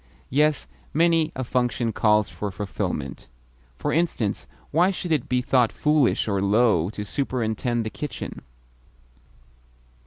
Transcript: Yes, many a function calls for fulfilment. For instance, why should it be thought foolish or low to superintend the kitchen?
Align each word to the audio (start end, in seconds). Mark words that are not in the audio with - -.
Yes, 0.31 0.65
many 0.95 1.31
a 1.35 1.43
function 1.43 1.93
calls 1.93 2.27
for 2.27 2.49
fulfilment. 2.49 3.27
For 3.77 3.93
instance, 3.93 4.47
why 4.71 4.89
should 4.89 5.11
it 5.11 5.29
be 5.29 5.43
thought 5.43 5.71
foolish 5.71 6.27
or 6.27 6.41
low 6.41 6.89
to 6.89 7.05
superintend 7.05 7.85
the 7.85 7.91
kitchen? 7.91 8.41